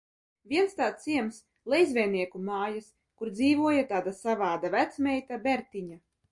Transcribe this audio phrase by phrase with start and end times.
[0.51, 1.37] "Viens tāds ciems
[1.73, 2.89] "Lejzveinieku" mājas,
[3.21, 6.03] kur dzīvoja tāda savāda vecmeita, Bertiņa."